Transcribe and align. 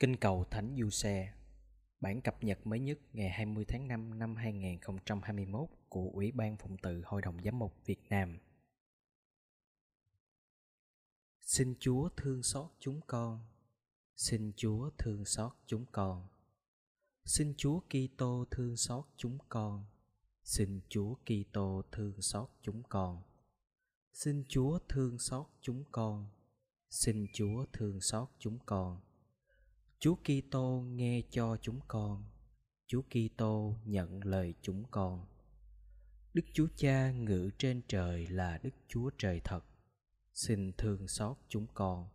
Kinh 0.00 0.16
cầu 0.16 0.44
Thánh 0.50 0.76
Du 0.78 0.90
Xe 0.90 1.32
Bản 2.00 2.20
cập 2.20 2.44
nhật 2.44 2.66
mới 2.66 2.80
nhất 2.80 2.98
ngày 3.12 3.30
20 3.30 3.64
tháng 3.68 3.88
5 3.88 4.18
năm 4.18 4.36
2021 4.36 5.68
của 5.88 6.10
Ủy 6.12 6.32
ban 6.32 6.56
Phụng 6.56 6.76
tự 6.82 7.02
Hội 7.04 7.22
đồng 7.22 7.42
Giám 7.44 7.58
mục 7.58 7.74
Việt 7.84 8.00
Nam. 8.10 8.38
Xin 11.40 11.74
Chúa 11.80 12.08
thương 12.16 12.42
xót 12.42 12.70
chúng 12.78 13.00
con. 13.06 13.46
Xin 14.16 14.52
Chúa 14.56 14.90
thương 14.98 15.24
xót 15.24 15.52
chúng 15.66 15.84
con. 15.92 16.28
Xin 17.24 17.54
Chúa 17.56 17.80
Kitô 17.80 18.44
thương 18.50 18.76
xót 18.76 19.04
chúng 19.16 19.38
con. 19.48 19.84
Xin 20.44 20.80
Chúa 20.88 21.14
Kitô 21.14 21.82
thương 21.92 22.22
xót 22.22 22.50
chúng 22.62 22.82
con. 22.82 23.22
Xin 24.12 24.44
Chúa 24.48 24.78
thương 24.88 25.18
xót 25.18 25.46
chúng 25.60 25.84
con. 25.92 26.26
Xin 26.90 27.26
Chúa 27.32 27.64
thương 27.72 28.00
xót 28.00 28.28
chúng 28.38 28.58
con. 28.66 29.00
Chúa 30.00 30.14
Kitô 30.14 30.84
nghe 30.88 31.22
cho 31.30 31.56
chúng 31.62 31.80
con. 31.88 32.24
Chúa 32.86 33.02
Kitô 33.02 33.74
nhận 33.84 34.24
lời 34.24 34.54
chúng 34.62 34.84
con. 34.90 35.26
Đức 36.34 36.42
Chúa 36.52 36.68
Cha 36.76 37.12
ngự 37.12 37.50
trên 37.58 37.82
trời 37.88 38.26
là 38.26 38.58
Đức 38.62 38.74
Chúa 38.88 39.10
Trời 39.18 39.40
thật. 39.44 39.64
Xin 40.32 40.72
thương 40.72 41.08
xót 41.08 41.36
chúng 41.48 41.66
con. 41.74 42.08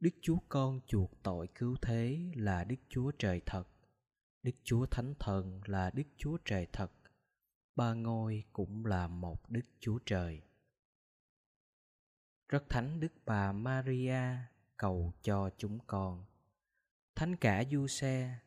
Đức 0.00 0.10
Chúa 0.22 0.38
Con 0.48 0.80
chuộc 0.86 1.10
tội 1.22 1.48
cứu 1.54 1.76
thế 1.82 2.18
là 2.34 2.64
Đức 2.64 2.76
Chúa 2.88 3.10
Trời 3.18 3.40
thật. 3.46 3.64
Đức 4.42 4.54
Chúa 4.64 4.86
Thánh 4.86 5.14
Thần 5.18 5.60
là 5.64 5.90
Đức 5.90 6.06
Chúa 6.16 6.38
Trời 6.44 6.66
thật. 6.72 6.92
Ba 7.76 7.94
ngôi 7.94 8.44
cũng 8.52 8.86
là 8.86 9.08
một 9.08 9.50
Đức 9.50 9.64
Chúa 9.80 9.98
Trời. 10.06 10.42
Rất 12.48 12.64
thánh 12.68 13.00
Đức 13.00 13.12
Bà 13.24 13.52
Maria 13.52 14.22
cầu 14.76 15.12
cho 15.22 15.50
chúng 15.58 15.78
con. 15.86 16.24
Thánh 17.18 17.36
cả 17.36 17.64
Du 17.70 17.86
Xe 17.86 18.38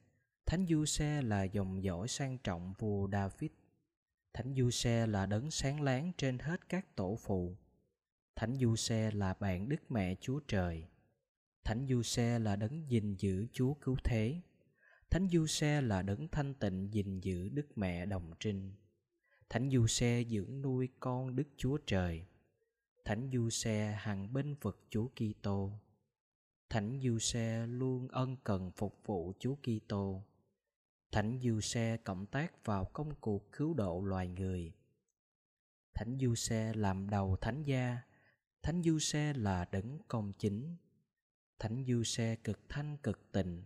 Thánh 0.46 0.66
Du 0.70 0.86
Xe 0.86 1.22
là 1.22 1.44
dòng 1.44 1.84
dõi 1.84 2.08
sang 2.08 2.38
trọng 2.38 2.74
vua 2.80 3.08
David. 3.12 3.52
Thánh 4.34 4.56
Du 4.56 4.70
Xe 4.70 5.08
là 5.08 5.26
đấng 5.26 5.52
sáng 5.52 5.82
láng 5.82 6.12
trên 6.18 6.40
hết 6.40 6.70
các 6.70 6.96
tổ 6.96 7.18
phụ. 7.22 7.58
Thánh 8.36 8.56
Du 8.56 8.76
Xe 8.76 9.12
là 9.12 9.34
bạn 9.34 9.70
Đức 9.70 9.92
Mẹ 9.92 10.16
Chúa 10.22 10.40
Trời. 10.48 10.88
Thánh 11.64 11.86
Du 11.90 12.02
Xe 12.02 12.40
là 12.40 12.56
đấng 12.56 12.90
gìn 12.90 13.16
giữ 13.16 13.48
Chúa 13.54 13.74
cứu 13.74 13.98
thế. 14.04 14.42
Thánh 15.10 15.28
Du 15.30 15.46
Xe 15.48 15.82
là 15.82 16.02
đấng 16.02 16.28
thanh 16.28 16.54
tịnh 16.54 16.94
gìn 16.94 17.20
giữ 17.20 17.50
Đức 17.50 17.78
Mẹ 17.78 18.06
đồng 18.06 18.32
trinh. 18.40 18.72
Thánh 19.50 19.70
Du 19.70 19.88
Xe 19.88 20.24
dưỡng 20.30 20.62
nuôi 20.62 20.90
con 21.00 21.36
Đức 21.36 21.48
Chúa 21.58 21.78
Trời. 21.78 22.26
Thánh 23.06 23.30
Du 23.34 23.50
Xe 23.50 23.98
hằng 24.00 24.34
bên 24.34 24.56
vực 24.62 24.86
Chúa 24.90 25.08
Kitô. 25.08 25.72
Thánh 26.72 27.00
Du 27.04 27.20
Xe 27.20 27.68
luôn 27.68 28.08
ân 28.08 28.38
cần 28.44 28.72
phục 28.72 29.00
vụ 29.06 29.34
Chúa 29.40 29.56
Kitô. 29.56 30.24
Thánh 31.12 31.40
Du 31.44 31.60
Xe 31.60 31.98
cộng 31.98 32.26
tác 32.26 32.66
vào 32.66 32.86
công 32.86 33.16
cuộc 33.22 33.52
cứu 33.52 33.74
độ 33.74 34.02
loài 34.02 34.28
người. 34.28 34.74
Thánh 35.94 36.18
Du 36.22 36.36
Xe 36.36 36.74
làm 36.74 37.10
đầu 37.10 37.36
thánh 37.42 37.64
gia. 37.64 37.98
Thánh 38.64 38.84
Du 38.84 39.00
Xe 39.00 39.34
là 39.34 39.66
đấng 39.72 40.00
công 40.08 40.34
chính. 40.34 40.76
Thánh 41.60 41.86
Du 41.88 42.04
Xe 42.04 42.36
cực 42.36 42.60
thanh 42.70 42.98
cực 42.98 43.32
tịnh. 43.32 43.64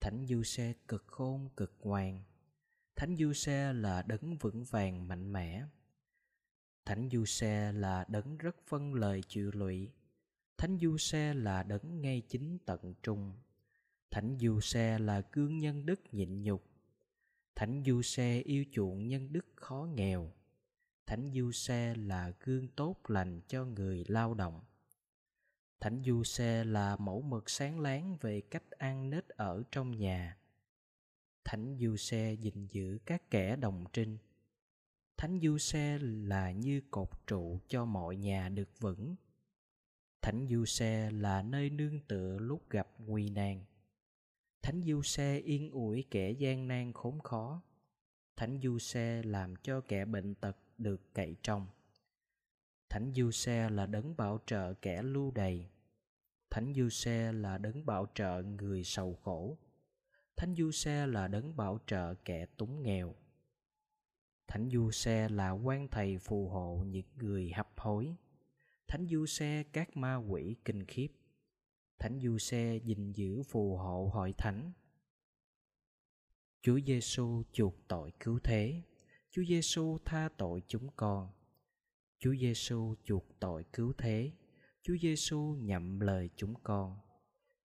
Thánh 0.00 0.26
Du 0.26 0.42
Xe 0.42 0.74
cực 0.88 1.04
khôn 1.06 1.48
cực 1.56 1.72
ngoan. 1.80 2.22
Thánh 2.96 3.16
Du 3.16 3.32
Xe 3.32 3.72
là 3.72 4.02
đấng 4.02 4.36
vững 4.36 4.64
vàng 4.64 5.08
mạnh 5.08 5.32
mẽ. 5.32 5.64
Thánh 6.84 7.08
Du 7.12 7.24
Xe 7.24 7.72
là 7.72 8.04
đấng 8.08 8.38
rất 8.38 8.56
phân 8.66 8.94
lời 8.94 9.22
chịu 9.28 9.50
lụy 9.54 9.90
Thánh 10.60 10.78
Du 10.80 10.96
Xe 10.98 11.34
là 11.34 11.62
đấng 11.62 12.00
ngay 12.00 12.22
chính 12.28 12.58
tận 12.58 12.94
trung. 13.02 13.32
Thánh 14.10 14.36
Du 14.40 14.60
Xe 14.60 14.98
là 14.98 15.20
cương 15.20 15.58
nhân 15.58 15.86
đức 15.86 16.00
nhịn 16.12 16.42
nhục. 16.42 16.64
Thánh 17.54 17.82
Du 17.86 18.02
Xe 18.02 18.40
yêu 18.40 18.64
chuộng 18.72 19.08
nhân 19.08 19.32
đức 19.32 19.46
khó 19.56 19.88
nghèo. 19.94 20.32
Thánh 21.06 21.30
Du 21.34 21.52
Xe 21.52 21.94
là 21.94 22.32
gương 22.40 22.68
tốt 22.68 22.96
lành 23.08 23.40
cho 23.48 23.64
người 23.64 24.04
lao 24.08 24.34
động. 24.34 24.60
Thánh 25.80 26.02
Du 26.06 26.24
Xe 26.24 26.64
là 26.64 26.96
mẫu 26.96 27.22
mực 27.22 27.50
sáng 27.50 27.80
láng 27.80 28.16
về 28.20 28.40
cách 28.40 28.70
ăn 28.70 29.10
nết 29.10 29.28
ở 29.28 29.62
trong 29.72 29.96
nhà. 29.96 30.36
Thánh 31.44 31.76
Du 31.80 31.96
Xe 31.96 32.34
gìn 32.34 32.66
giữ 32.66 32.98
các 33.06 33.30
kẻ 33.30 33.56
đồng 33.56 33.84
trinh. 33.92 34.18
Thánh 35.16 35.40
Du 35.42 35.58
Xe 35.58 35.98
là 36.00 36.52
như 36.52 36.82
cột 36.90 37.26
trụ 37.26 37.58
cho 37.68 37.84
mọi 37.84 38.16
nhà 38.16 38.48
được 38.48 38.80
vững 38.80 39.14
Thánh 40.22 40.46
Du 40.50 40.64
Xe 40.64 41.10
là 41.10 41.42
nơi 41.42 41.70
nương 41.70 42.00
tựa 42.00 42.38
lúc 42.38 42.70
gặp 42.70 42.88
nguy 42.98 43.30
nan. 43.30 43.64
Thánh 44.62 44.82
Du 44.82 45.02
Xe 45.02 45.38
yên 45.38 45.70
ủi 45.70 46.04
kẻ 46.10 46.30
gian 46.30 46.68
nan 46.68 46.92
khốn 46.92 47.20
khó. 47.20 47.62
Thánh 48.36 48.60
Du 48.62 48.78
Xe 48.78 49.22
làm 49.22 49.56
cho 49.56 49.80
kẻ 49.80 50.04
bệnh 50.04 50.34
tật 50.34 50.56
được 50.78 51.14
cậy 51.14 51.36
trong. 51.42 51.66
Thánh 52.88 53.12
Du 53.14 53.30
Xe 53.30 53.70
là 53.70 53.86
đấng 53.86 54.16
bảo 54.16 54.38
trợ 54.46 54.74
kẻ 54.74 55.02
lưu 55.02 55.30
đầy. 55.30 55.68
Thánh 56.50 56.74
Du 56.76 56.88
Xe 56.88 57.32
là 57.32 57.58
đấng 57.58 57.86
bảo 57.86 58.06
trợ 58.14 58.42
người 58.42 58.84
sầu 58.84 59.14
khổ. 59.14 59.58
Thánh 60.36 60.54
Du 60.54 60.70
Xe 60.70 61.06
là 61.06 61.28
đấng 61.28 61.56
bảo 61.56 61.78
trợ 61.86 62.14
kẻ 62.14 62.46
túng 62.46 62.82
nghèo. 62.82 63.14
Thánh 64.48 64.70
Du 64.70 64.90
Xe 64.90 65.28
là 65.28 65.50
quan 65.50 65.88
thầy 65.88 66.18
phù 66.18 66.48
hộ 66.48 66.84
những 66.86 67.06
người 67.16 67.52
hấp 67.52 67.68
hối. 67.76 68.16
Thánh 68.90 69.06
du 69.10 69.26
xe 69.26 69.62
các 69.72 69.96
ma 69.96 70.16
quỷ 70.16 70.56
kinh 70.64 70.84
khiếp. 70.84 71.08
Thánh 71.98 72.20
du 72.20 72.38
xe 72.38 72.76
gìn 72.84 73.12
giữ 73.12 73.42
phù 73.42 73.76
hộ 73.76 74.10
hội 74.12 74.34
thánh. 74.38 74.72
Chúa 76.62 76.80
Giêsu 76.86 77.42
chuộc 77.52 77.74
tội 77.88 78.12
cứu 78.20 78.38
thế. 78.44 78.82
Chúa 79.30 79.42
Giêsu 79.48 79.98
tha 80.04 80.28
tội 80.36 80.62
chúng 80.66 80.88
con. 80.96 81.28
Chúa 82.18 82.34
Giêsu 82.40 82.94
chuộc 83.04 83.24
tội 83.40 83.64
cứu 83.72 83.92
thế. 83.98 84.32
Chúa 84.82 84.96
Giêsu 85.02 85.56
nhậm 85.60 86.00
lời 86.00 86.30
chúng 86.36 86.54
con. 86.62 86.98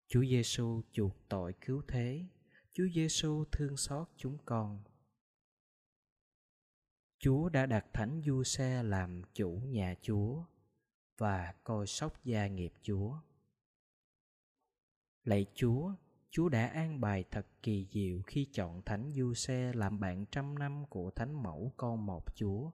Chúa 0.08 0.24
Giêsu 0.26 0.82
chuộc 0.92 1.30
tội 1.30 1.54
cứu 1.62 1.82
thế. 1.88 2.26
Chúa 2.74 2.88
Giêsu 2.96 3.46
thương 3.52 3.78
xót 3.78 4.08
chúng 4.18 4.38
con. 4.46 4.84
Chúa 7.20 7.50
đã 7.50 7.66
đặt 7.66 7.86
thánh 7.94 8.22
du 8.26 8.44
xe 8.44 8.84
làm 8.84 9.22
chủ 9.34 9.62
nhà 9.66 9.96
Chúa 10.02 10.44
và 11.18 11.54
coi 11.64 11.88
sóc 11.88 12.24
gia 12.24 12.48
nghiệp 12.48 12.74
Chúa. 12.82 13.14
Lạy 15.24 15.46
Chúa, 15.54 15.92
Chúa 16.30 16.50
đã 16.50 16.68
an 16.68 17.02
bài 17.02 17.24
thật 17.32 17.48
kỳ 17.64 17.88
diệu 17.92 18.22
khi 18.22 18.46
chọn 18.54 18.82
Thánh 18.82 19.12
Du 19.16 19.34
Xe 19.34 19.74
làm 19.74 20.00
bạn 20.00 20.26
trăm 20.32 20.60
năm 20.60 20.86
của 20.90 21.12
Thánh 21.12 21.44
Mẫu 21.44 21.74
con 21.78 22.06
một 22.06 22.36
Chúa. 22.36 22.72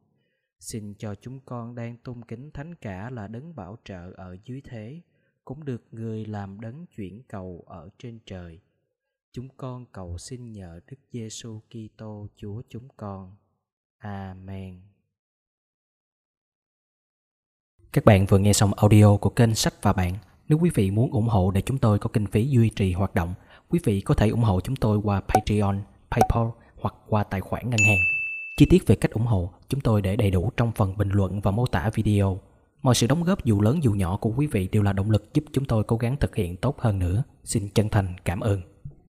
Xin 0.59 0.93
cho 0.97 1.15
chúng 1.15 1.39
con 1.39 1.75
đang 1.75 1.97
tôn 1.97 2.25
kính 2.25 2.51
Thánh 2.51 2.75
cả 2.75 3.09
là 3.09 3.27
đấng 3.27 3.55
bảo 3.55 3.77
trợ 3.83 4.11
ở 4.11 4.37
dưới 4.43 4.61
thế, 4.61 5.01
cũng 5.45 5.65
được 5.65 5.83
người 5.91 6.25
làm 6.25 6.61
đấng 6.61 6.85
chuyển 6.85 7.23
cầu 7.23 7.63
ở 7.67 7.89
trên 7.97 8.19
trời. 8.25 8.59
Chúng 9.31 9.49
con 9.57 9.85
cầu 9.85 10.17
xin 10.17 10.51
nhờ 10.51 10.79
Đức 10.87 10.97
Giêsu 11.11 11.59
Kitô 11.69 12.27
Chúa 12.35 12.61
chúng 12.69 12.87
con. 12.97 13.35
Amen. 13.97 14.81
Các 17.93 18.05
bạn 18.05 18.25
vừa 18.25 18.37
nghe 18.37 18.53
xong 18.53 18.73
audio 18.73 19.17
của 19.17 19.29
kênh 19.29 19.55
Sách 19.55 19.73
và 19.81 19.93
Bạn. 19.93 20.13
Nếu 20.49 20.59
quý 20.61 20.69
vị 20.75 20.91
muốn 20.91 21.11
ủng 21.11 21.27
hộ 21.27 21.51
để 21.51 21.61
chúng 21.61 21.77
tôi 21.77 21.99
có 21.99 22.09
kinh 22.13 22.25
phí 22.25 22.47
duy 22.47 22.69
trì 22.69 22.93
hoạt 22.93 23.15
động, 23.15 23.33
quý 23.69 23.79
vị 23.83 24.01
có 24.01 24.13
thể 24.13 24.29
ủng 24.29 24.41
hộ 24.41 24.61
chúng 24.61 24.75
tôi 24.75 24.97
qua 25.03 25.21
Patreon, 25.27 25.75
PayPal 26.11 26.47
hoặc 26.81 26.93
qua 27.07 27.23
tài 27.23 27.41
khoản 27.41 27.69
ngân 27.69 27.79
hàng. 27.87 27.97
Chi 28.57 28.65
tiết 28.69 28.87
về 28.87 28.95
cách 28.95 29.11
ủng 29.11 29.25
hộ, 29.25 29.49
chúng 29.69 29.81
tôi 29.81 30.01
để 30.01 30.15
đầy 30.15 30.31
đủ 30.31 30.51
trong 30.57 30.71
phần 30.71 30.97
bình 30.97 31.09
luận 31.09 31.41
và 31.41 31.51
mô 31.51 31.65
tả 31.65 31.89
video. 31.93 32.39
Mọi 32.81 32.95
sự 32.95 33.07
đóng 33.07 33.23
góp 33.23 33.45
dù 33.45 33.61
lớn 33.61 33.83
dù 33.83 33.91
nhỏ 33.91 34.17
của 34.17 34.31
quý 34.37 34.47
vị 34.47 34.67
đều 34.71 34.83
là 34.83 34.93
động 34.93 35.11
lực 35.11 35.33
giúp 35.33 35.43
chúng 35.53 35.65
tôi 35.65 35.83
cố 35.83 35.97
gắng 35.97 36.17
thực 36.17 36.35
hiện 36.35 36.55
tốt 36.57 36.79
hơn 36.79 36.99
nữa. 36.99 37.23
Xin 37.43 37.69
chân 37.69 37.89
thành 37.89 38.15
cảm 38.25 38.39
ơn. 38.39 38.61